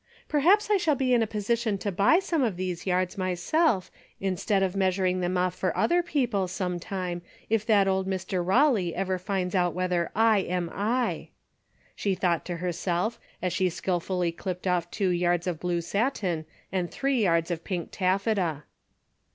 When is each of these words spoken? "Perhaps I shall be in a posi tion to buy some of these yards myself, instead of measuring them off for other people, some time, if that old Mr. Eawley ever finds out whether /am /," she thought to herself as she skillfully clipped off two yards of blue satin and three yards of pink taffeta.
"Perhaps 0.27 0.71
I 0.71 0.77
shall 0.77 0.95
be 0.95 1.13
in 1.13 1.21
a 1.21 1.27
posi 1.27 1.55
tion 1.61 1.77
to 1.77 1.91
buy 1.91 2.17
some 2.17 2.41
of 2.41 2.57
these 2.57 2.87
yards 2.87 3.19
myself, 3.19 3.91
instead 4.19 4.63
of 4.63 4.75
measuring 4.75 5.19
them 5.19 5.37
off 5.37 5.53
for 5.53 5.77
other 5.77 6.01
people, 6.01 6.47
some 6.47 6.79
time, 6.79 7.21
if 7.51 7.67
that 7.67 7.87
old 7.87 8.07
Mr. 8.07 8.43
Eawley 8.43 8.93
ever 8.93 9.19
finds 9.19 9.53
out 9.53 9.75
whether 9.75 10.11
/am 10.15 11.27
/," 11.53 11.95
she 11.95 12.15
thought 12.15 12.45
to 12.45 12.55
herself 12.57 13.19
as 13.43 13.53
she 13.53 13.69
skillfully 13.69 14.31
clipped 14.31 14.65
off 14.65 14.89
two 14.89 15.09
yards 15.09 15.45
of 15.45 15.59
blue 15.59 15.81
satin 15.81 16.45
and 16.71 16.89
three 16.89 17.21
yards 17.21 17.51
of 17.51 17.63
pink 17.63 17.91
taffeta. 17.91 18.63